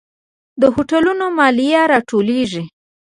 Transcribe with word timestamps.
د 0.61 0.63
هوټلونو 0.75 1.25
مالیه 1.37 1.81
راټولیږي؟ 1.91 2.63